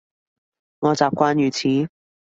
[0.79, 1.87] 我習慣如此